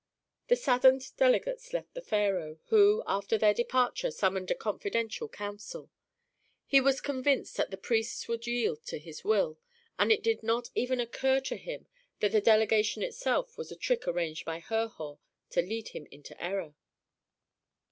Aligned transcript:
The 0.47 0.55
saddened 0.55 1.15
delegates 1.15 1.73
left 1.73 1.93
the 1.93 2.01
pharaoh, 2.01 2.57
who 2.69 3.03
after 3.05 3.37
their 3.37 3.53
departure 3.53 4.09
summoned 4.09 4.49
a 4.49 4.55
confidential 4.55 5.29
council. 5.29 5.91
He 6.65 6.81
was 6.81 7.01
convinced 7.01 7.55
that 7.57 7.69
the 7.69 7.77
priests 7.77 8.27
would 8.27 8.47
yield 8.47 8.83
to 8.87 8.97
his 8.97 9.23
will, 9.23 9.59
and 9.99 10.11
it 10.11 10.23
did 10.23 10.41
not 10.41 10.69
even 10.73 10.99
occur 10.99 11.39
to 11.41 11.55
him 11.55 11.85
that 12.19 12.31
the 12.31 12.41
delegation 12.41 13.03
itself 13.03 13.59
was 13.59 13.71
a 13.71 13.75
trick 13.75 14.07
arranged 14.07 14.43
by 14.43 14.57
Herhor 14.57 15.19
to 15.51 15.61
lead 15.61 15.89
him 15.89 16.07
into 16.09 16.35
error. 16.43 16.73